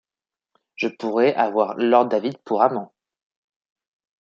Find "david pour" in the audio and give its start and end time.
2.07-2.63